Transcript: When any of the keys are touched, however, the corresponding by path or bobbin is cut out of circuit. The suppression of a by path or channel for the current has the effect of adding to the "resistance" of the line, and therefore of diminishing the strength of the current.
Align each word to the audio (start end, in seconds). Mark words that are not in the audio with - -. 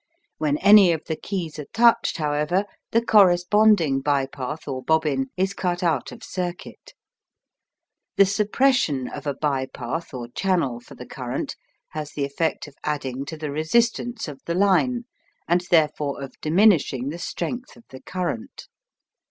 When 0.39 0.57
any 0.57 0.91
of 0.93 1.03
the 1.05 1.15
keys 1.15 1.59
are 1.59 1.67
touched, 1.73 2.17
however, 2.17 2.65
the 2.89 3.05
corresponding 3.05 4.01
by 4.01 4.25
path 4.25 4.67
or 4.67 4.81
bobbin 4.83 5.29
is 5.37 5.53
cut 5.53 5.83
out 5.83 6.11
of 6.11 6.23
circuit. 6.23 6.93
The 8.15 8.25
suppression 8.25 9.07
of 9.07 9.27
a 9.27 9.35
by 9.35 9.67
path 9.67 10.11
or 10.11 10.29
channel 10.29 10.79
for 10.79 10.95
the 10.95 11.05
current 11.05 11.55
has 11.89 12.13
the 12.13 12.25
effect 12.25 12.67
of 12.67 12.73
adding 12.83 13.25
to 13.25 13.37
the 13.37 13.51
"resistance" 13.51 14.27
of 14.27 14.41
the 14.47 14.55
line, 14.55 15.03
and 15.47 15.61
therefore 15.69 16.23
of 16.23 16.33
diminishing 16.41 17.09
the 17.09 17.19
strength 17.19 17.75
of 17.75 17.83
the 17.91 18.01
current. 18.01 18.69